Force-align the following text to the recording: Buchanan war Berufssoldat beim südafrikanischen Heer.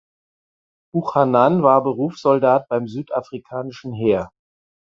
Buchanan 0.95 1.61
war 1.61 1.83
Berufssoldat 1.83 2.67
beim 2.69 2.87
südafrikanischen 2.87 3.93
Heer. 3.93 4.31